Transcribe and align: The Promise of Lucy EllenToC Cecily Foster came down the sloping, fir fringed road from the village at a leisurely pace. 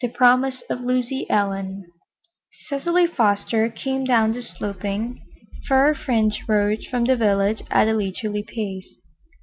The 0.03 0.07
Promise 0.09 0.63
of 0.67 0.81
Lucy 0.81 1.27
EllenToC 1.29 1.83
Cecily 2.67 3.05
Foster 3.05 3.69
came 3.69 4.03
down 4.03 4.31
the 4.31 4.41
sloping, 4.41 5.21
fir 5.67 5.93
fringed 5.93 6.41
road 6.49 6.79
from 6.89 7.05
the 7.05 7.15
village 7.15 7.61
at 7.69 7.87
a 7.87 7.93
leisurely 7.93 8.41
pace. 8.41 8.95